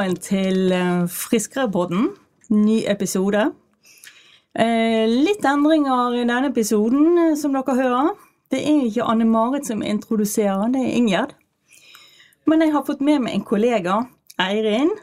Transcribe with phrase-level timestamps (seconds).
[0.00, 2.06] velkommen til eh, Friskerepodden.
[2.48, 3.50] Ny episode.
[4.56, 8.08] Eh, litt endringer i denne episoden, eh, som dere hører.
[8.48, 11.34] Det er ikke Anne Marit som introduserer, det er Ingjerd.
[12.48, 13.98] Men jeg har fått med meg en kollega,
[14.40, 14.94] Eirin.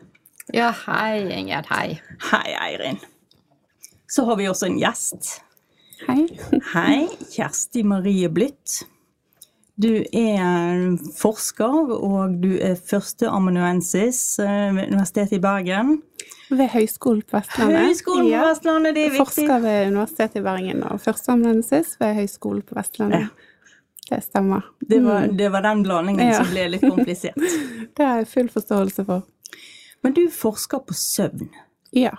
[0.49, 1.69] Ja, hei, Ingjerd.
[1.69, 1.99] Hei.
[2.31, 2.97] Hei, Eirin.
[4.09, 5.43] Så har vi også en gjest.
[6.07, 6.23] Hei.
[6.73, 7.05] Hei,
[7.35, 8.87] Kjersti Marie Blytt.
[9.77, 15.99] Du er forsker, og du er førsteamanuensis eh, ved Universitetet i Bergen.
[16.49, 17.83] Ved Høgskolen på Vestlandet.
[17.85, 19.25] Høgskolen på Vestlandet, det er viktig.
[19.25, 23.27] Forsker ved Universitetet i Bergen og førsteamanuensis ved Høgskolen på Vestlandet.
[24.07, 24.65] Det stemmer.
[24.89, 26.37] Det var, det var den blandingen Ja.
[26.39, 27.35] som ble litt komplisert.
[27.97, 29.25] Det har jeg full forståelse for.
[30.05, 31.49] Men du forsker på søvn.
[31.91, 32.13] Ja,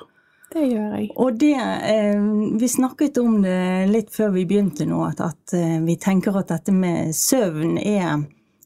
[0.55, 1.11] det gjør jeg.
[1.21, 2.23] Og det eh,
[2.61, 3.61] Vi snakket om det
[3.93, 8.25] litt før vi begynte nå, at, at eh, vi tenker at dette med søvn er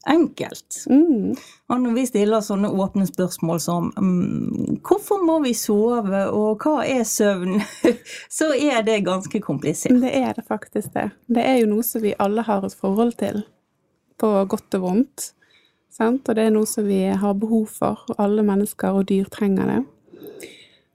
[0.09, 0.85] enkelt.
[0.89, 1.35] Mm.
[1.69, 6.83] Og når vi stiller sånne åpne spørsmål som mm, hvorfor må vi sove, og hva
[6.87, 7.61] er søvn,
[8.37, 9.99] så er det ganske komplisert.
[10.03, 11.09] Det er det faktisk det.
[11.27, 13.43] Det er jo noe som vi alle har et forhold til,
[14.19, 15.31] på godt og vondt.
[15.93, 16.27] Sant?
[16.27, 19.81] Og det er noe som vi har behov for, alle mennesker og dyr trenger det.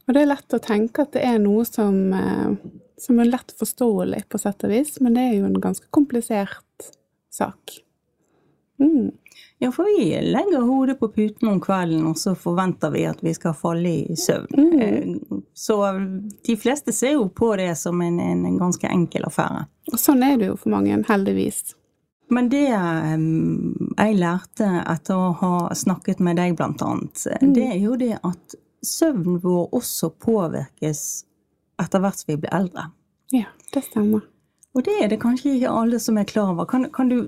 [0.08, 2.56] Og det er lett å tenke at det er noe som, eh,
[2.98, 6.88] som er lett forståelig på sett og vis, men det er jo en ganske komplisert
[7.30, 7.82] sak.
[8.80, 9.12] Mm.
[9.60, 13.34] Ja, for vi legger hodet på puten om kvelden, og så forventer vi at vi
[13.34, 14.54] skal falle i søvn.
[14.54, 15.42] Mm.
[15.54, 15.76] Så
[16.46, 19.66] de fleste ser jo på det som en, en, en ganske enkel affære.
[19.92, 21.74] Og sånn er det jo for mange, heldigvis.
[22.30, 23.26] Men det eh,
[23.98, 27.52] jeg lærte etter å ha snakket med deg, blant annet, mm.
[27.56, 31.02] det er jo det at søvnen vår også påvirkes
[31.82, 32.88] etter hvert som vi blir eldre.
[33.34, 34.24] Ja, det stemmer.
[34.76, 36.68] Og det er det kanskje ikke alle som er klar over.
[36.70, 37.18] Kan, kan du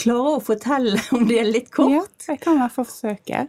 [0.00, 1.92] klare å fortelle om det er litt kort?
[1.92, 3.46] Ja, jeg kan i hvert fall forsøke.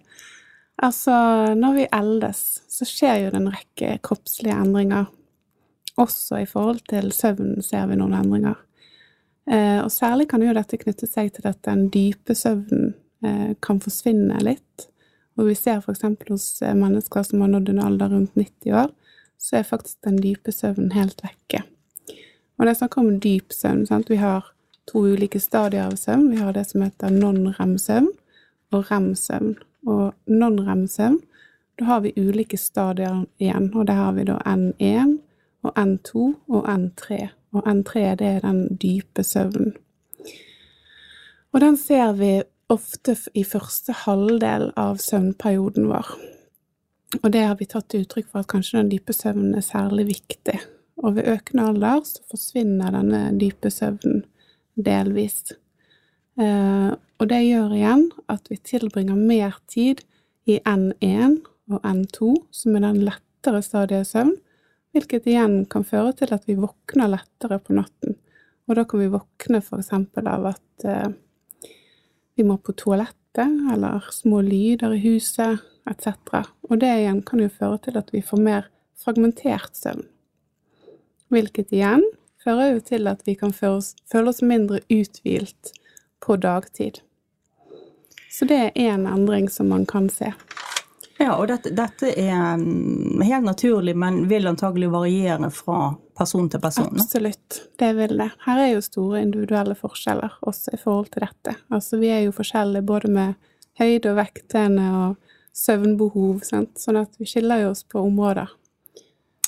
[0.78, 1.14] Altså,
[1.58, 5.08] når vi eldes, så skjer jo det en rekke kroppslige endringer.
[5.98, 8.60] Også i forhold til søvnen ser vi noen endringer.
[9.50, 12.92] Eh, og særlig kan jo dette knytte seg til at den dype søvnen
[13.26, 14.88] eh, kan forsvinne litt.
[15.38, 18.94] Og vi ser eksempel hos eh, mennesker som har nådd en alder rundt 90 år,
[19.38, 21.64] så er faktisk den dype søvnen helt vekke.
[22.58, 24.10] Og det er snakk om dyp søvn, sant?
[24.10, 24.50] vi har
[24.90, 26.32] to ulike stadier av søvn.
[26.32, 28.10] Vi har det som heter non-rem-søvn
[28.74, 29.56] og rem-søvn.
[29.88, 31.20] Og non-rem-søvn,
[31.78, 35.18] da har vi ulike stadier igjen, og der har vi da N1
[35.68, 37.28] og N2 og N3.
[37.54, 39.76] Og N3, det er den dype søvnen.
[41.54, 46.10] Og den ser vi ofte i første halvdel av søvnperioden vår.
[47.22, 50.58] Og det har vi tatt uttrykk for at kanskje den dype søvnen er særlig viktig.
[51.04, 54.26] Og ved økende alder så forsvinner denne dype søvnen
[54.76, 55.54] delvis.
[56.38, 60.04] Eh, og det gjør igjen at vi tilbringer mer tid
[60.48, 61.40] i N1
[61.72, 64.36] og N2, som er den lettere stadiet søvn,
[64.96, 68.18] hvilket igjen kan føre til at vi våkner lettere på natten.
[68.68, 71.16] Og da kan vi våkne eksempel av at eh,
[72.38, 76.46] vi må på toalettet, eller små lyder i huset, etc.
[76.70, 80.06] Og det igjen kan jo føre til at vi får mer fragmentert søvn.
[81.34, 82.06] Hvilket igjen
[82.44, 85.74] fører jo til at vi kan føle oss, mindre uthvilt
[86.24, 87.02] på dagtid.
[88.32, 90.32] Så det er én endring som man kan se.
[91.18, 96.62] Ja, og dette, dette er mm, helt naturlig, men vil antagelig variere fra person til
[96.62, 96.92] person.
[96.94, 97.02] da.
[97.04, 98.30] Absolutt, det vil det.
[98.46, 101.56] Her er jo store individuelle forskjeller også i forhold til dette.
[101.74, 103.34] Altså vi er jo forskjellige både med
[103.82, 106.78] høyde og vektene og søvnbehov, sant?
[106.82, 108.50] sånn at vi skiller jo oss på områder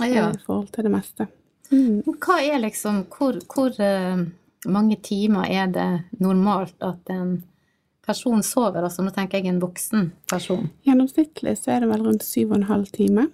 [0.02, 0.30] eh, Ja.
[0.34, 1.28] i forhold til det meste.
[1.70, 2.02] Mm.
[2.18, 4.24] Hva er liksom Hvor, hvor eh,
[4.66, 7.44] mange timer er det normalt at en
[8.10, 8.84] person sover?
[8.84, 10.68] Altså nå tenker jeg en voksen person.
[10.88, 13.30] Gjennomsnittlig så er det vel rundt syv og en halv time.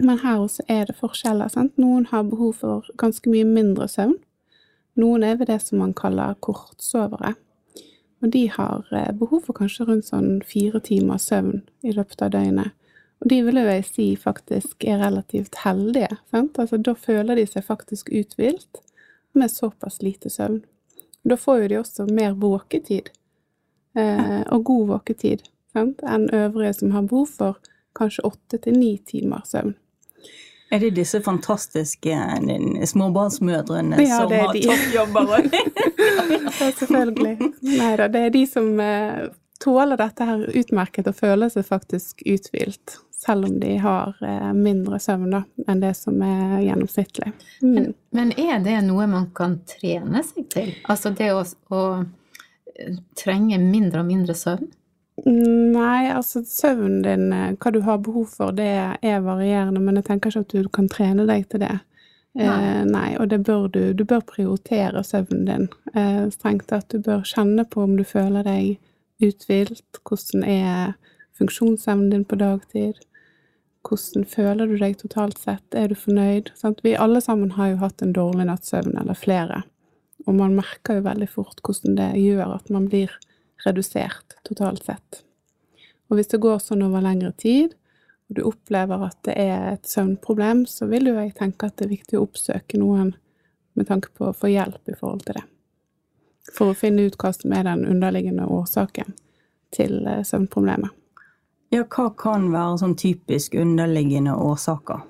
[0.00, 1.50] Men her også er det forskjeller.
[1.52, 1.76] Sant?
[1.80, 4.16] Noen har behov for ganske mye mindre søvn.
[5.00, 7.34] Noen er ved det som man kaller kortsovere.
[8.20, 12.32] Og de har eh, behov for kanskje rundt sånn fire timer søvn i løpet av
[12.34, 12.76] døgnet.
[13.20, 16.16] Og de vil jeg si faktisk er relativt heldige.
[16.32, 16.58] Sant?
[16.60, 18.80] Altså, da føler de seg faktisk uthvilt
[19.36, 20.62] med såpass lite søvn.
[21.28, 23.10] Da får jo de også mer våketid,
[23.98, 26.02] eh, og god våketid, sant?
[26.06, 27.60] enn øvrige som har behov for
[27.98, 29.74] kanskje åtte til ni timer søvn.
[30.70, 32.16] Er det disse fantastiske
[32.86, 35.50] småbarnsmødrene Ja, som har toppjobber?
[36.60, 37.38] Ja, selvfølgelig.
[37.60, 39.24] Nei da, det er de som eh,
[39.60, 45.00] tåler dette her utmerket og føler seg faktisk uthvilt, selv om de har eh, mindre
[45.02, 47.32] søvn da, enn det som er gjennomsnittlig.
[47.64, 47.74] Mm.
[47.74, 50.72] Men, men er det noe man kan trene seg til?
[50.86, 51.42] Altså det å,
[51.74, 51.82] å
[52.80, 54.70] eh, trenge mindre og mindre søvn?
[55.26, 58.70] Nei, altså søvnen din, eh, hva du har behov for, det
[59.02, 61.76] er varierende, men jeg tenker ikke at du kan trene deg til det.
[62.38, 63.92] Nei, eh, nei og det bør du.
[63.92, 65.68] Du bør prioritere søvnen din.
[65.94, 66.88] Eh, strengt tatt.
[66.88, 68.78] Du bør kjenne på om du føler deg
[69.20, 70.94] uthvilt, hvordan er
[71.36, 73.00] funksjonsevnen din på dagtid,
[73.88, 76.52] hvordan føler du deg totalt sett, er du fornøyd?
[76.56, 76.82] Sant?
[76.84, 79.62] Vi alle sammen har jo hatt en dårlig natts søvn, eller flere,
[80.30, 83.10] og man merker jo veldig fort hvordan det gjør at man blir
[83.64, 85.24] redusert totalt sett.
[86.08, 87.74] Og hvis det går sånn over lengre tid,
[88.30, 91.88] og du opplever at det er et søvnproblem, så vil jo jeg tenke at det
[91.88, 93.16] er viktig å oppsøke noen
[93.78, 95.44] med tanke på å få hjelp i forhold til det.
[96.54, 99.16] For å finne ut hva som er den underliggende årsaken
[99.74, 100.94] til eh, søvnproblemet.
[101.70, 105.04] Ja, hva kan være sånn typisk underliggende årsaker?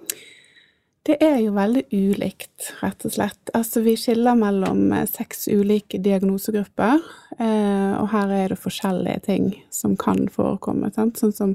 [1.02, 3.50] Det er jo veldig ulikt, rett og slett.
[3.56, 7.00] Altså, vi skiller mellom eh, seks ulike diagnosegrupper,
[7.38, 10.90] eh, og her er det forskjellige ting som kan forekomme.
[10.92, 11.16] Sant?
[11.16, 11.54] Sånn som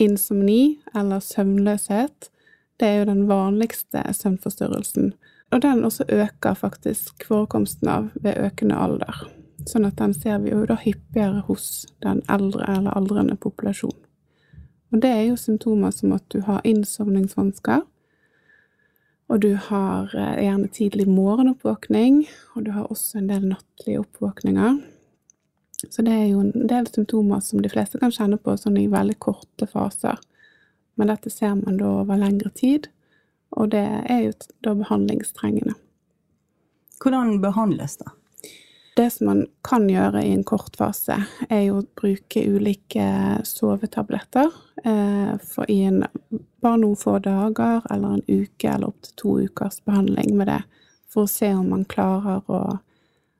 [0.00, 2.30] insomni eller søvnløshet.
[2.80, 5.12] Det er jo den vanligste søvnforstyrrelsen.
[5.52, 9.26] Og den også øker faktisk forekomsten av ved økende alder.
[9.68, 14.00] Sånn at den ser vi jo da hyppigere hos den eldre eller aldrende populasjonen.
[14.94, 17.84] Og det er jo symptomer som at du har innsovningsvansker,
[19.26, 22.22] og du har eh, gjerne tidlig morgenoppvåkning,
[22.54, 24.78] og du har også en del nattlige oppvåkninger.
[25.90, 28.86] Så det er jo en del symptomer som de fleste kan kjenne på sånn i
[28.90, 30.20] veldig korte faser.
[30.96, 32.88] Men dette ser man da over lengre tid,
[33.56, 35.74] og det er jo da behandlingstrengende.
[37.02, 38.08] Hvordan behandles det?
[38.96, 41.18] Det som man kan gjøre i en kort fase,
[41.52, 43.04] er jo å bruke ulike
[43.44, 44.54] sovetabletter.
[44.88, 45.98] Eh, for i en,
[46.64, 50.62] bare noen få dager eller en uke eller opptil to ukers behandling med det.
[51.12, 52.60] For å se om man klarer å,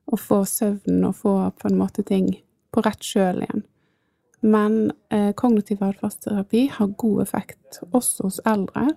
[0.04, 2.28] å få søvnen og få på en måte ting
[2.68, 3.64] på rett kjøl igjen.
[4.44, 8.90] Men eh, kognitiv atferdsterapi har god effekt også hos eldre,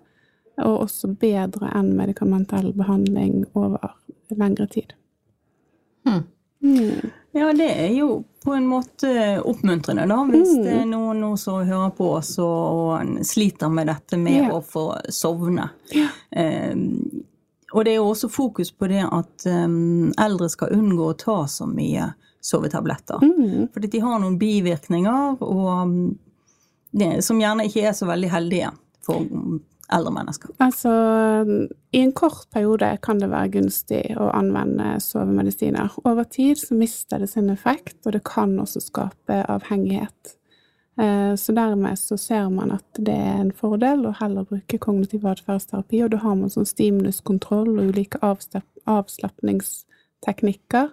[0.59, 3.95] og også bedre enn medikamentell behandling over
[4.35, 4.91] lengre tid.
[6.03, 6.27] Hmm.
[6.63, 7.11] Mm.
[7.31, 10.63] Ja, det er jo på en måte oppmuntrende, da, hvis mm.
[10.63, 14.53] det er noen nå som hører på oss og sliter med dette med yeah.
[14.56, 15.69] å få sovne.
[15.94, 16.15] Yeah.
[16.71, 17.25] Um,
[17.71, 21.44] og det er jo også fokus på det at um, eldre skal unngå å ta
[21.51, 22.09] så mye
[22.41, 23.21] sovetabletter.
[23.21, 23.67] Mm.
[23.73, 25.97] Fordi de har noen bivirkninger og, um,
[26.91, 28.71] det, som gjerne ikke er så veldig heldige
[29.05, 29.21] for
[29.94, 30.50] eldre mennesker?
[30.63, 30.91] Altså,
[31.91, 35.89] i en kort periode kan det være gunstig å anvende sovemedisiner.
[36.06, 40.36] Over tid så mister det sin effekt, og det kan også skape avhengighet.
[41.00, 45.25] Eh, så dermed så ser man at det er en fordel å heller bruke kognitiv
[45.31, 50.88] atferdsterapi, og da har man sånn stimuluskontroll og ulike avslapningsteknikker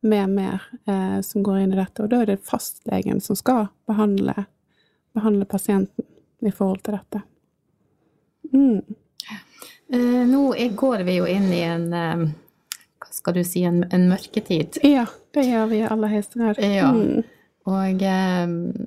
[0.00, 0.58] med mer
[0.88, 2.02] eh, som går inn i dette.
[2.02, 4.34] Og da er det fastlegen som skal behandle,
[5.16, 6.04] behandle pasienten
[6.40, 7.20] i forhold til dette.
[8.52, 8.80] Mm.
[9.94, 10.44] Uh, nå
[10.78, 12.24] går vi jo inn i en uh,
[13.00, 14.80] Hva skal du si, en, en mørketid.
[14.86, 16.60] Ja, det gjør vi i aller høyeste grad.
[16.62, 16.90] Ja.
[16.94, 17.24] Mm.
[17.70, 18.84] Og uh,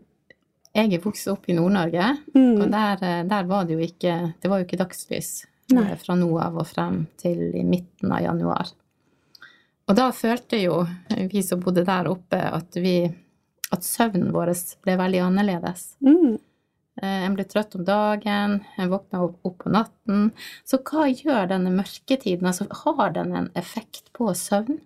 [0.74, 2.62] jeg er vokst opp i Nord-Norge, mm.
[2.64, 5.92] og der, der, var det jo ikke Det var jo ikke dagslys Nei.
[6.02, 8.72] fra nå av og frem til i midten av januar.
[9.84, 10.80] Og da følte jo
[11.30, 13.04] vi som bodde der oppe, at vi
[13.74, 14.54] at søvnen vår
[14.86, 15.94] ble veldig annerledes.
[16.06, 16.38] Mm.
[17.04, 20.30] Eh, en blir trøtt om dagen, en våkner opp, på natten.
[20.68, 22.48] Så hva gjør denne mørketiden?
[22.48, 24.80] Altså, har den en effekt på søvn?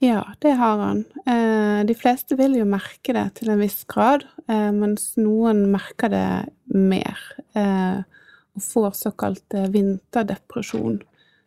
[0.00, 1.02] Ja, det har han.
[1.26, 6.12] Eh, de fleste vil jo merke det til en viss grad, eh, mens noen merker
[6.14, 6.26] det
[6.70, 7.18] mer.
[8.50, 11.00] Og får såkalt vinterdepresjon,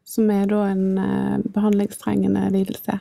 [0.07, 3.00] som er da en behandlingstrengende lidelse.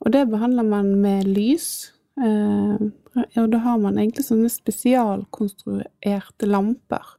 [0.00, 1.92] Og det behandler man med lys.
[2.20, 7.16] Og da har man egentlig sånne spesialkonstruerte lamper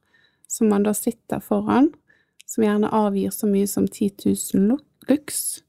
[0.51, 1.89] som man da sitter foran,
[2.45, 4.11] som gjerne avgir så mye som 10
[4.53, 4.77] 000
[5.07, 5.63] lux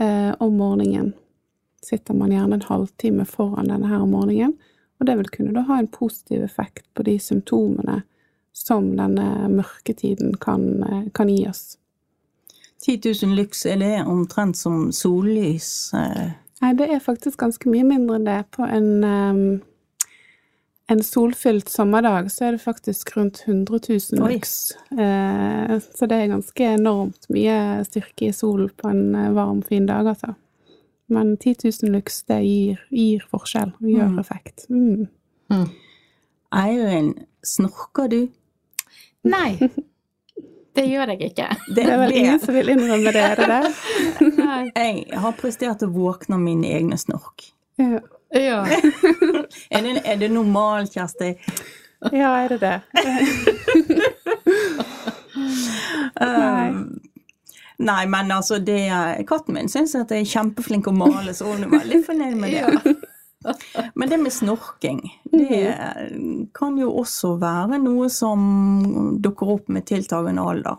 [0.00, 1.12] eh, om morgenen.
[1.82, 4.54] Sitter man gjerne en halvtime foran denne her om morgenen,
[5.00, 8.02] og det vil kunne da ha en positiv effekt på de symptomene
[8.54, 11.78] som denne mørketiden kan, eh, kan gi oss.
[12.86, 15.92] 10 000 lux, er det omtrent som sollys?
[15.94, 16.30] Eh?
[16.60, 18.40] Nei, det er faktisk ganske mye mindre enn det.
[18.52, 20.10] På en, um,
[20.92, 24.72] en solfylt sommerdag så er det faktisk rundt 100 000 lux.
[24.92, 27.56] Uh, så det er ganske enormt mye
[27.88, 30.34] styrke i solen på en eh, varm, fin dag, altså.
[31.10, 34.18] Men 10 000 lux, det gir, gir forskjell, gjør mm.
[34.20, 34.66] effekt.
[34.70, 35.08] Mm.
[35.50, 35.66] Mm.
[36.60, 38.20] Eirin, snorker du?
[39.26, 39.56] Nei.
[40.76, 41.48] Det gjør jeg ikke.
[41.66, 43.26] Det, det er vel ingen som vil innrømme det?
[43.26, 43.60] er det
[44.76, 47.50] jeg har prestert å våkne av mine egne snork.
[47.80, 48.00] Ja.
[48.30, 48.60] Ja.
[49.74, 51.32] Er det, er det normalt, Kjersti?
[52.14, 52.76] Ja, er det det?
[56.20, 56.68] Nei.
[56.70, 57.00] Um,
[57.80, 58.78] Nei, men altså, det,
[59.28, 62.52] katten min syns at jeg er kjempeflink å male, så hun er veldig fornøyd med
[62.52, 62.94] det.
[63.94, 65.00] Men det med snorking,
[65.32, 65.74] det
[66.56, 70.76] kan jo også være noe som dukker opp med tiltagende alder.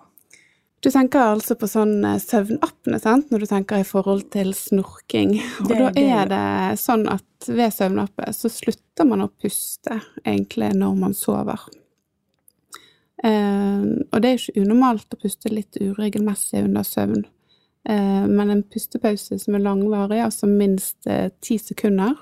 [0.81, 5.35] Du tenker altså på sånn eh, søvnapne, sant, når du tenker i forhold til snorking.
[5.61, 10.71] Og Det- da er det sånn at ved søvnappe så slutter man å puste egentlig
[10.73, 11.59] når man sover.
[13.23, 17.25] Uh, og det er jo ikke unormalt å puste litt uregelmessig under søvn.
[17.87, 22.15] Uh, men en pustepause som er langvarig, altså minst ti ti sekunder,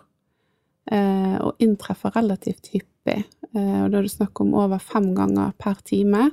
[1.42, 5.82] og inntreffer relativt hyppig, eh, og da er det snakk om over fem ganger per
[5.86, 6.32] time,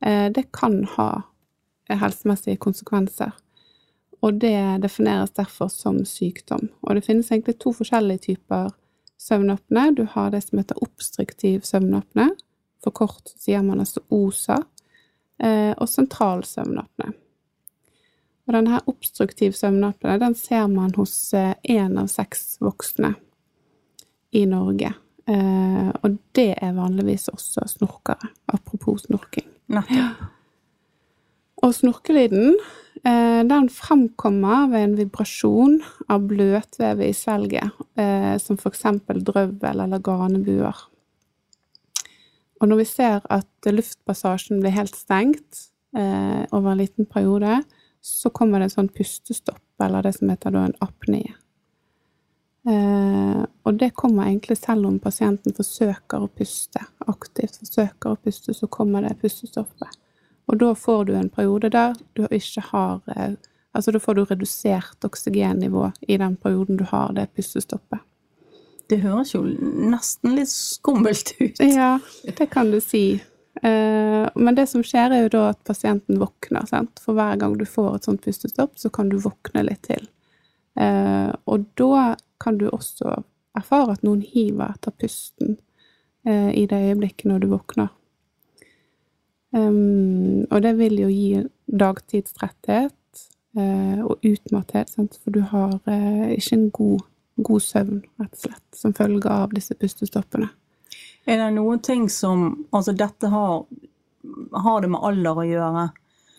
[0.00, 1.10] eh, det kan ha
[1.92, 3.32] helsemessige konsekvenser.
[4.22, 6.70] Og det defineres derfor som sykdom.
[6.82, 8.70] Og det finnes egentlig to forskjellige typer
[9.18, 9.94] søvnapne.
[9.96, 12.30] Du har det som heter obstruktiv søvnapne.
[12.82, 14.62] For kort sier man altså OSA.
[15.40, 17.12] eh, Og sentral søvnapne.
[18.46, 23.14] Og denne obstruktiv søvnapne den ser man hos én av seks voksne
[24.32, 24.94] i Norge.
[25.28, 28.30] Eh, Og det er vanligvis også snorkere.
[28.52, 29.46] Apropos snorking.
[31.62, 32.56] Og snorkelyden,
[33.04, 39.98] eh, den fremkommer ved en vibrasjon av bløtvevet i svelget, eh, som eksempel drøvel eller
[40.02, 40.74] ganebuer.
[42.60, 47.64] Og når vi ser at luftpassasjen blir helt stengt eh, over en liten periode,
[48.02, 51.34] så kommer det en sånn pustestopp, eller det som heter en apné.
[52.68, 58.54] Eh, og det kommer egentlig selv om pasienten forsøker å puste, aktivt forsøker å puste,
[58.54, 59.98] så kommer det pustestoppet.
[60.50, 63.34] Og da får du en periode der du ikke har eh,
[63.72, 68.02] Altså da får du redusert oksygennivå i den perioden du har det pustestoppet.
[68.84, 71.56] Det høres jo nesten litt skummelt ut.
[71.64, 71.94] Ja,
[72.36, 73.14] det kan du si.
[73.62, 76.66] Eh, men det som skjer, er jo da at pasienten våkner.
[76.68, 77.00] Sant?
[77.00, 80.04] For hver gang du får et sånt pustestopp, så kan du våkne litt til.
[80.76, 83.22] Eh, og da kan du også
[83.58, 85.56] erfare at noen hiver etter pusten
[86.26, 87.92] eh, i det øyeblikket når du våkner.
[89.52, 93.24] Um, og det vil jo gi dagtidstretthet
[93.58, 95.18] eh, og utmatthet, sant?
[95.20, 97.02] for du har eh, ikke en god,
[97.36, 100.48] god søvn, rett og slett, som følge av disse pustestoppene.
[101.28, 103.66] Er det noen ting som Altså, dette har,
[104.64, 105.84] har det med alder å gjøre?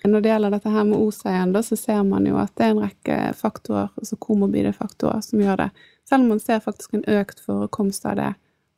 [0.03, 2.73] Når det gjelder dette her med OSA igjen, så ser man jo at det er
[2.73, 5.69] en rekke faktorer, altså komorbide faktorer, som gjør det.
[6.03, 8.33] Selv om man ser faktisk en økt forekomst av det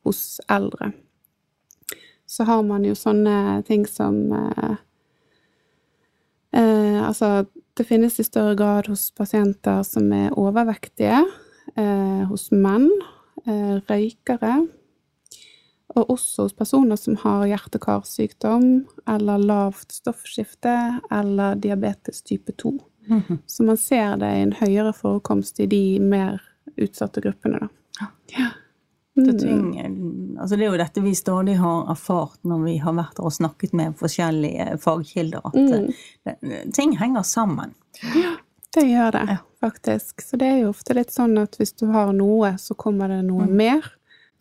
[0.06, 0.92] hos eldre.
[2.26, 4.78] Så har man jo sånne ting som eh,
[6.54, 11.20] eh, Altså, det finnes i større grad hos pasienter som er overvektige,
[11.74, 12.88] eh, hos menn,
[13.46, 14.54] eh, røykere,
[15.96, 22.74] og også hos personer som har hjerte-karsykdom eller lavt stoffskifte eller diabetes type 2.
[23.46, 26.40] Så man ser det i en høyere forekomst i de mer
[26.76, 27.68] utsatte gruppene, da.
[28.36, 28.46] Ja.
[29.16, 29.38] Det, Mm.
[29.38, 33.32] ting, altså det er jo dette vi stadig har erfart når vi har vært og
[33.32, 35.94] snakket med forskjellige fagkilder, at Mm.
[36.26, 37.72] det, ting henger sammen.
[38.14, 38.36] Ja,
[38.74, 39.36] Det gjør det, Ja.
[39.62, 40.20] faktisk.
[40.20, 43.24] Så det er jo ofte litt sånn at hvis du har noe, så kommer det
[43.24, 43.56] noe Mm.
[43.56, 43.82] mer.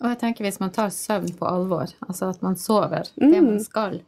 [0.04, 3.32] Og jeg tenker hvis man tar søvn på alvor, altså at man sover Mm.
[3.32, 4.02] det man skal,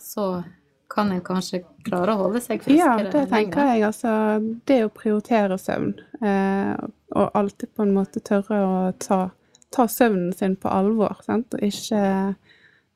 [0.00, 0.44] så
[0.92, 3.74] kan en kanskje klare å holde seg friskere Ja, det tenker lenger.
[3.74, 3.82] jeg.
[3.82, 6.76] Altså, det å prioritere søvn, eh,
[7.16, 9.30] og alltid på en måte tørre å ta,
[9.70, 12.34] ta søvnen sin på alvor, sant, og ikke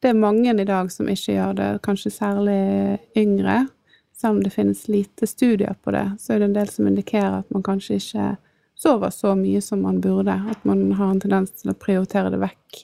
[0.03, 3.69] Det er mange i dag som ikke gjør det, kanskje særlig yngre.
[4.13, 7.39] Selv om det finnes lite studier på det, så er det en del som indikerer
[7.39, 8.37] at man kanskje ikke
[8.77, 10.35] sover så mye som man burde.
[10.51, 12.81] At man har en tendens til å prioritere det vekk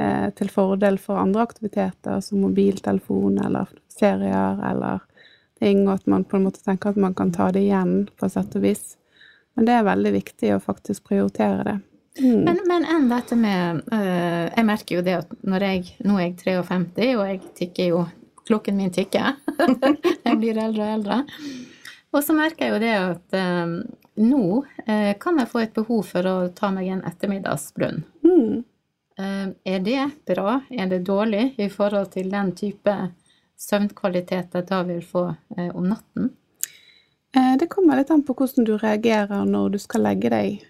[0.00, 5.00] eh, til fordel for andre aktiviteter, som mobiltelefon eller serier eller
[5.62, 8.28] ting, og at man på en måte tenker at man kan ta det igjen, på
[8.32, 8.96] sett og vis.
[9.54, 11.78] Men det er veldig viktig å faktisk prioritere det.
[12.20, 12.40] Mm.
[12.44, 16.26] Men, men enn dette med øh, Jeg merker jo det at når jeg Nå er
[16.26, 18.02] jeg 53, og jeg tikker jo
[18.44, 19.38] Klokken min tikker.
[20.26, 21.18] jeg blir eldre og eldre.
[22.12, 23.76] Og så merker jeg jo det at eh,
[24.14, 28.02] nå eh, kan jeg få et behov for å ta meg en ettermiddagsbrunn.
[28.24, 28.62] Mm.
[29.18, 30.60] Eh, er det bra?
[30.70, 32.96] Er det dårlig i forhold til den type
[33.58, 36.32] søvnkvalitet jeg da vil få eh, om natten?
[37.32, 40.66] Det kommer litt an på hvordan du reagerer når du skal legge deg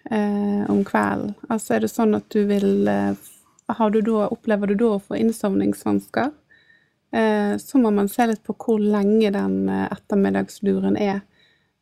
[0.70, 1.32] om kvelden.
[1.50, 5.18] Altså er det sånn at du vil har du da, Opplever du da å få
[5.18, 6.30] innsovningsvansker,
[7.58, 11.24] så må man se litt på hvor lenge den ettermiddagsluren er.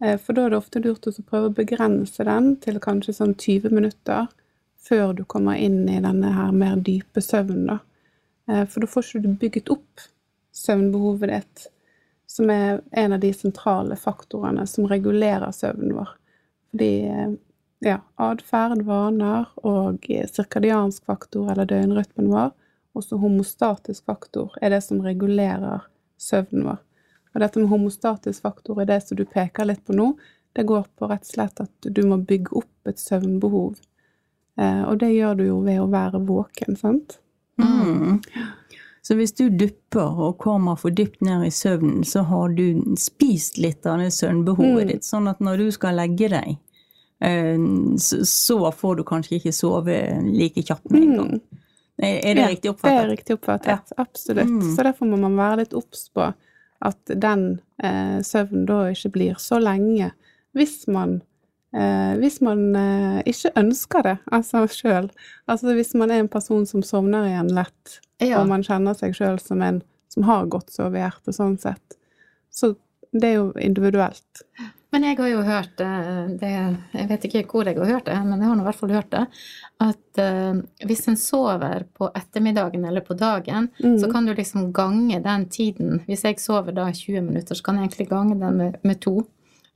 [0.04, 3.34] Eh, for da er det ofte lurt å prøve å begrense den til kanskje sånn
[3.34, 4.30] 20 minutter
[4.80, 7.78] før du kommer inn i denne her mer dype søvnen, da.
[8.48, 10.08] Eh, For da får ikke du bygget opp
[10.56, 11.66] søvnbehovet ditt,
[12.26, 16.16] som er en av de sentrale faktorene som regulerer søvnen vår.
[16.70, 17.36] Fordi eh,
[17.84, 22.52] ja, atferd, vaner og sirkadiansk faktor, eller døgnrytmen vår,
[22.96, 25.84] også homostatisk faktor, er det som regulerer
[26.20, 26.80] søvnen vår.
[27.34, 30.12] Og dette med homostatisk faktor er det som du peker litt på nå.
[30.56, 33.76] Det går på rett og slett at du må bygge opp et søvnbehov.
[34.58, 37.20] Eh, og det gjør du jo ved å være våken, sant?
[37.60, 38.18] Mm.
[39.02, 43.56] Så hvis du dupper og kommer for dypt ned i søvnen, så har du spist
[43.62, 44.88] litt av det søvnbehovet Mm.
[44.88, 46.58] ditt, sånn at når du skal legge deg,
[47.22, 47.56] eh,
[48.26, 49.96] så får du kanskje ikke sove
[50.26, 51.40] like kjapt med en gang.
[52.02, 54.48] Er er det Ja, riktig Det er riktig oppfattet, absolutt.
[54.48, 54.74] Mm.
[54.76, 56.32] Så derfor må man være litt obs på
[56.80, 60.12] at den eh, søvnen da ikke blir så lenge,
[60.56, 61.20] hvis man
[61.76, 65.10] eh, hvis man eh, ikke ønsker det, altså sjøl.
[65.46, 68.40] Altså hvis man er en person som sovner igjen lett, Ja.
[68.40, 71.96] og man kjenner seg sjøl som en som har godt sovehjerte sånn sett.
[72.50, 72.74] Så
[73.12, 74.42] det er jo individuelt.
[74.92, 76.50] Men jeg har jo hørt eh, det,
[76.96, 79.10] Jeg vet ikke hvor jeg har hørt det, men jeg har i hvert fall hørt
[79.12, 79.20] det.
[79.80, 83.98] At eh, hvis en sover på ettermiddagen eller på dagen, Mm.
[84.02, 86.00] så kan du liksom gange den tiden.
[86.08, 89.20] Hvis jeg sover da 20 minutter, så kan jeg egentlig gange den med, med to.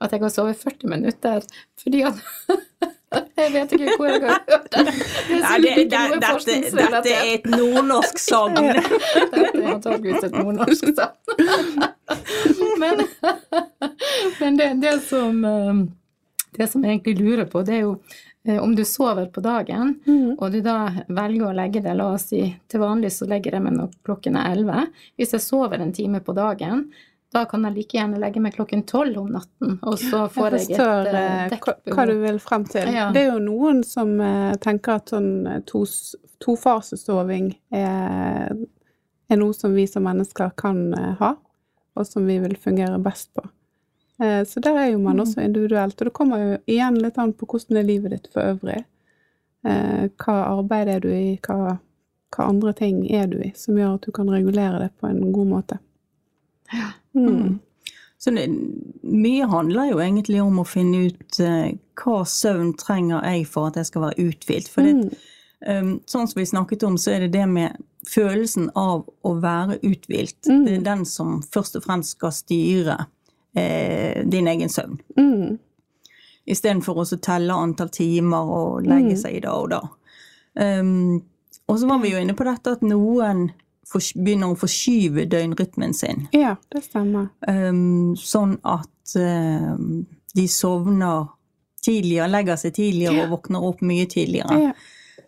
[0.01, 1.41] At jeg har sovet 40 minutter
[1.79, 2.19] fordi at
[3.35, 4.83] Jeg vet ikke hvor jeg har hørt det.
[4.85, 7.03] Det er Nei, sikkert det, ikke det, noe dette, forskningsrelatert.
[7.03, 8.55] dette er et nordnorsk sagn.
[9.35, 11.15] Dette er antakeligvis et nordnorsk savn.
[12.79, 13.01] Men,
[14.39, 15.81] men det, det, som, eh,
[16.57, 17.93] det som jeg egentlig lurer på, det er jo
[18.47, 20.35] eh, om du sover på dagen, Mm.
[20.37, 20.75] og du da
[21.07, 24.35] velger å legge deg, la oss si til vanlig så legger jeg meg når klokken
[24.39, 24.87] er 11.
[25.17, 26.85] Hvis jeg sover en time på dagen,
[27.35, 30.69] da kan jeg like gjerne legge meg klokken 12 om natten, og så får jeg,
[30.73, 31.97] Jeg et uh, dekkbehov.
[31.97, 32.91] hva, du vil frem til.
[32.95, 33.09] Ja.
[33.15, 38.55] Det er jo noen som uh, tenker at sånn eh, tos, tofasesoving er,
[39.29, 41.35] er noe som vi som mennesker kan uh, ha,
[41.95, 43.45] og som vi vil fungere best på.
[44.19, 47.33] Eh, så der er jo man også individuelt, og det kommer jo igjen litt an
[47.35, 48.83] på hvordan er livet ditt for øvrig.
[49.65, 51.77] Eh, hva arbeid er du i, hva,
[52.35, 55.33] hva andre ting er du i, som gjør at du kan regulere det på en
[55.35, 55.79] god måte.
[56.71, 56.93] Mm.
[57.15, 57.59] Mm.
[58.17, 58.45] Så det,
[59.03, 63.75] mye handler jo egentlig om å finne ut uh, hva søvn trenger jeg for at
[63.79, 64.69] jeg skal være uthvilt.
[64.71, 65.11] For det, Mm.
[65.67, 69.79] um, sånn som vi snakket om, så er det det med følelsen av å være
[69.83, 70.39] uthvilt.
[70.47, 70.65] Mm.
[70.65, 72.97] Det er den som først og fremst skal styre
[73.57, 74.99] eh, din egen søvn.
[75.17, 75.57] Mm.
[76.45, 79.21] Istedenfor å telle antall timer og legge Mm.
[79.21, 79.79] seg da og da.
[80.55, 81.23] Um,
[81.67, 83.51] og så var vi jo inne på dette at noen
[83.93, 86.25] begynner å forskyve døgnrytmen sin.
[86.35, 87.29] Ja, det stemmer.
[87.47, 91.29] Um, sånn at um, de sovner
[91.85, 94.57] tidligere, legger seg tidligere og våkner opp mye tidligere.
[94.69, 94.73] Ja,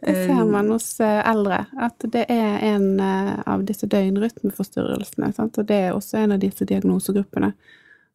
[0.01, 5.31] det ser man hos eh, eldre, at det er en eh, av disse døgnrytmeforstyrrelsene.
[5.37, 5.57] Sant?
[5.57, 7.53] Og det er også en av disse diagnosegruppene.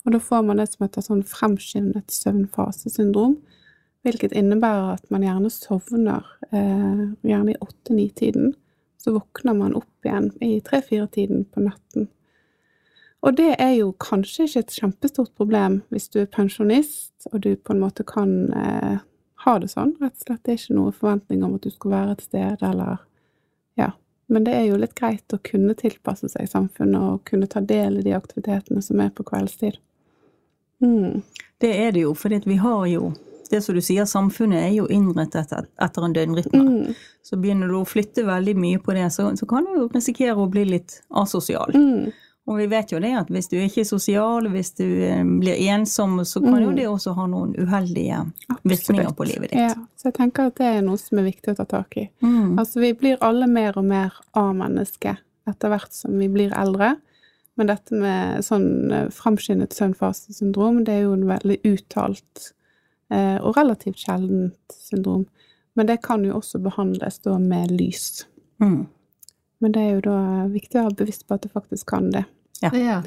[0.03, 3.37] Og da får man det som heter sånn fremskyndet søvnfasesyndrom,
[4.03, 8.55] hvilket innebærer at man gjerne sovner eh, gjerne i åtte-ni-tiden.
[9.03, 12.07] Så våkner man opp igjen i tre-fire-tiden på natten.
[13.23, 17.55] Og det er jo kanskje ikke et kjempestort problem hvis du er pensjonist og du
[17.55, 19.03] på en måte kan eh,
[19.45, 19.95] ha det sånn.
[20.03, 22.63] Rett og slett det er ikke noen forventning om at du skal være et sted,
[22.71, 23.03] eller
[23.79, 23.93] Ja.
[24.33, 27.99] Men det er jo litt greit å kunne tilpasse seg samfunnet og kunne ta del
[27.99, 29.77] i de aktivitetene som er på kveldstid.
[30.83, 31.23] Mm.
[31.61, 33.13] Det er det jo, for vi har jo
[33.53, 36.65] det som du sier, samfunnet er jo innrettet etter, etter en døgnrytme.
[36.65, 36.99] Mm.
[37.23, 40.35] Så begynner du å flytte veldig mye på det, så, så kan du jo risikere
[40.41, 41.71] å bli litt asosial.
[41.77, 42.13] Mm.
[42.51, 45.61] Og vi vet jo det at hvis du ikke er sosial, hvis du eh, blir
[45.71, 46.77] ensom, så kan jo Mm.
[46.81, 48.19] det også ha noen uheldige
[48.67, 49.61] virkninger på livet ditt.
[49.61, 52.09] Ja, så jeg tenker at det er noe som er viktig å ta tak i.
[52.25, 52.57] Mm.
[52.59, 56.97] Altså, vi blir alle mer og mer A-mennesker etter hvert som vi blir eldre.
[57.61, 62.49] Men dette med sånn eh, framskyndet søvnfasesyndrom, det er jo en veldig uttalt
[63.13, 65.27] og relativt sjeldent syndrom.
[65.77, 68.27] Men det kan jo også behandles da med lys.
[68.63, 68.87] Mm.
[69.63, 70.19] Men det er jo da
[70.53, 72.25] viktig å være bevisst på at det faktisk kan det.
[72.63, 73.03] Ja.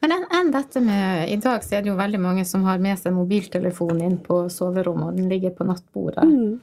[0.00, 2.78] Men enn en dette med I dag så er det jo veldig mange som har
[2.82, 6.26] med seg mobiltelefonen inn på soverommet, og den ligger på nattbordet.
[6.26, 6.60] Mm.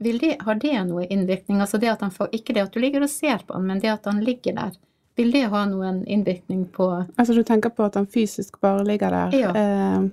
[0.00, 1.60] Vil det, har det noe innvirkning?
[1.60, 3.80] Altså det at han får, ikke det at du ligger og ser på han, men
[3.82, 4.78] det at han ligger der.
[5.18, 9.12] Vil det ha noen innvirkning på Altså du tenker på at han fysisk bare ligger
[9.12, 9.36] der.
[9.36, 9.50] Ja.
[9.52, 10.08] Eh,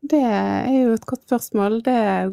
[0.00, 1.80] det er jo et godt spørsmål.
[1.84, 2.32] Det er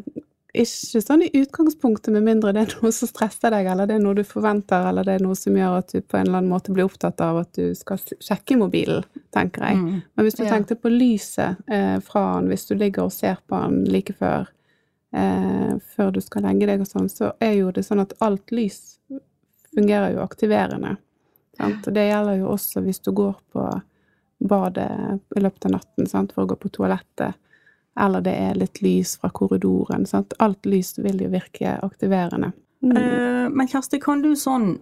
[0.56, 4.04] ikke sånn i utgangspunktet, med mindre det er noe som stresser deg, eller det er
[4.04, 6.52] noe du forventer, eller det er noe som gjør at du på en eller annen
[6.52, 9.04] måte blir opptatt av at du skal sjekke mobilen,
[9.36, 9.80] tenker jeg.
[9.82, 10.02] Mm.
[10.16, 10.54] Men hvis du Ja.
[10.54, 14.48] tenkte på lyset eh, fra han, hvis du ligger og ser på han like før
[15.12, 18.50] eh, før du skal legge deg og sånn, så er jo det sånn at alt
[18.50, 18.98] lys
[19.74, 20.96] fungerer jo aktiverende.
[21.56, 21.86] Sant?
[21.86, 23.66] Og det gjelder jo også hvis du går på
[24.40, 24.88] badet
[25.36, 26.32] i løpet av natten sant?
[26.32, 27.36] for å gå på toalettet,
[28.00, 30.06] eller det er litt lys fra korridoren.
[30.06, 30.34] Sant?
[30.38, 32.52] Alt lys vil jo virke aktiverende.
[32.84, 32.96] Mm.
[32.96, 34.76] Eh, men Kjersti, kan du sånn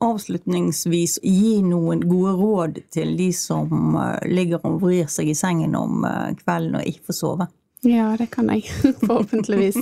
[0.00, 5.76] avslutningsvis gi noen gode råd til de som uh, ligger og vrir seg i sengen
[5.76, 7.48] om uh, kvelden og ikke får sove?
[7.84, 8.64] Ja, det kan jeg.
[9.04, 9.76] Forhåpentligvis.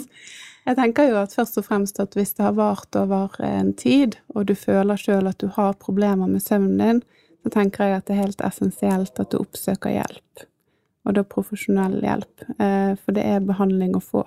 [0.66, 4.18] Jeg tenker jo at først og fremst at hvis det har vart over en tid,
[4.34, 7.00] og du føler sjøl at du har problemer med søvnen din,
[7.42, 10.48] så tenker jeg at det er helt essensielt at du oppsøker hjelp.
[11.08, 12.42] Og da profesjonell hjelp.
[13.00, 14.26] For det er behandling å få.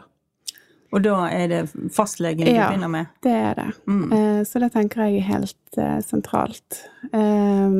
[0.91, 1.62] Og da er det
[1.96, 3.12] fastlegen du begynner med?
[3.12, 3.67] Ja, det er det.
[3.88, 4.08] Mm.
[4.15, 6.82] Eh, så det tenker jeg er helt eh, sentralt.
[7.15, 7.78] Eh,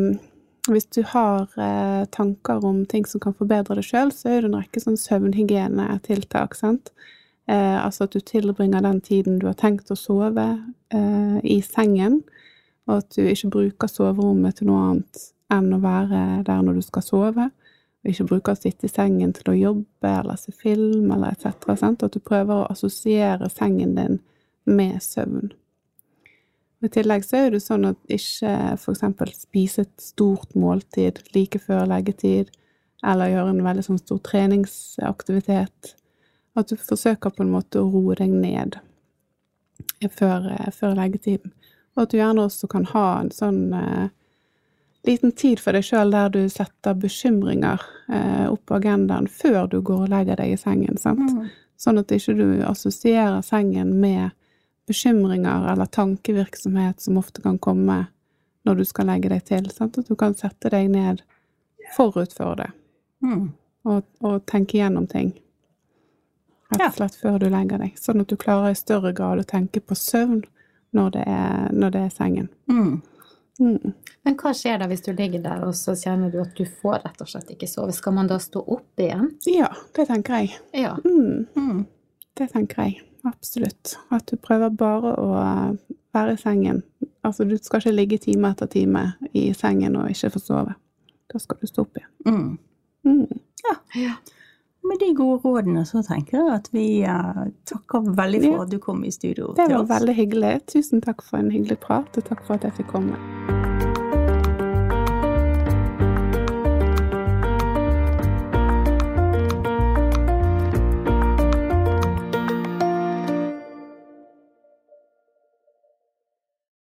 [0.72, 4.52] hvis du har eh, tanker om ting som kan forbedre deg sjøl, så er det
[4.52, 6.94] en rekke sånn søvnhygienetiltak, sant.
[7.52, 10.48] Eh, altså at du tilbringer den tiden du har tenkt å sove
[10.94, 12.22] eh, i sengen,
[12.88, 16.86] og at du ikke bruker soverommet til noe annet enn å være der når du
[16.86, 17.50] skal sove
[18.10, 21.76] ikke bruker å sitte i sengen til å jobbe eller se film eller etc.
[21.78, 22.04] Sant?
[22.04, 24.20] At du prøver å assosiere sengen din
[24.66, 25.52] med søvn.
[26.82, 28.52] I tillegg så er det sånn at ikke
[28.90, 32.50] eksempel spise et stort måltid like før leggetid,
[33.06, 35.94] eller gjøre en veldig sånn stor treningsaktivitet.
[36.58, 38.80] At du forsøker på en måte å roe deg ned
[40.10, 41.54] før, før leggetiden.
[41.94, 44.10] Og at du gjerne også kan ha en sånn eh,
[45.08, 49.80] liten tid for deg sjøl der du setter bekymringer eh, opp på agendaen før du
[49.82, 50.98] går og legger deg i sengen.
[51.02, 51.26] sant?
[51.32, 51.50] Mm.
[51.82, 54.30] Sånn at ikke du assosierer sengen med
[54.90, 58.04] bekymringer eller tankevirksomhet som ofte kan komme
[58.68, 59.70] når du skal legge deg til.
[59.74, 59.98] Sant?
[59.98, 61.24] At du kan sette deg ned
[61.96, 62.70] forut for det
[63.26, 63.48] mm.
[63.90, 65.34] og, og, tenke gjennom ting.
[66.72, 67.98] Rett og slett før du legger deg.
[68.00, 70.44] Sånn at du klarer i større grad å tenke på søvn
[70.96, 72.48] når det er, når det er sengen.
[72.72, 73.02] Mm.
[73.60, 73.94] Mm.
[74.24, 77.02] Men hva skjer da hvis du ligger der og så kjenner du at du får
[77.04, 77.94] rett og slett ikke sove?
[77.96, 79.28] Skal man da stå opp igjen?
[79.50, 80.56] Ja, det tenker jeg.
[80.78, 80.96] Ja.
[81.06, 81.48] Mm.
[81.58, 81.84] Mm.
[82.38, 83.02] Det tenker jeg.
[83.28, 83.98] Absolutt.
[84.10, 85.32] At du prøver bare å
[86.16, 86.82] være i sengen.
[87.26, 89.06] Altså, du skal ikke ligge time etter time
[89.38, 90.76] i sengen og ikke få sove.
[91.32, 92.14] Da skal du stå opp igjen.
[92.26, 92.58] Mm.
[93.08, 93.42] Mm.
[93.68, 93.76] Ja.
[94.02, 94.16] ja.
[94.84, 98.80] Med de gode rådene så tenker jeg at vi uh, takker veldig for at du
[98.82, 99.54] kom i studio.
[99.58, 100.56] Det var veldig hyggelig.
[100.74, 103.61] Tusen takk for en hyggelig prat, og takk for at jeg fikk komme.